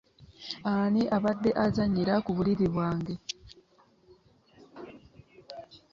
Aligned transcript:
Ani 0.73 1.03
abadde 1.17 1.49
azanyira 1.65 2.13
ku 2.25 2.31
buliri 2.37 2.65
bwange? 2.73 3.15